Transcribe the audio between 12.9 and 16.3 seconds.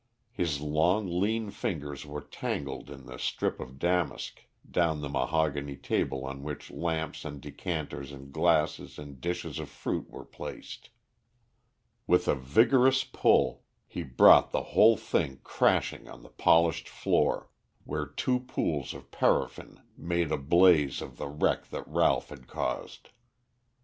pull he brought the whole thing crashing on the